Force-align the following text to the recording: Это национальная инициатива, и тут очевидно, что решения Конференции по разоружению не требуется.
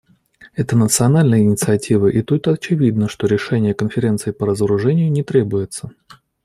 Это 0.55 0.75
национальная 0.75 1.41
инициатива, 1.41 2.07
и 2.07 2.23
тут 2.23 2.47
очевидно, 2.47 3.07
что 3.07 3.27
решения 3.27 3.75
Конференции 3.75 4.31
по 4.31 4.47
разоружению 4.47 5.11
не 5.11 5.21
требуется. 5.21 5.91